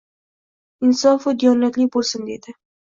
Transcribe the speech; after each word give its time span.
Insofu 0.89 1.37
diyonatli 1.45 1.91
bo`lsin, 1.99 2.29
deydi 2.33 2.61